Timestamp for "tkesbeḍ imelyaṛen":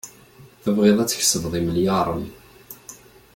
1.09-2.25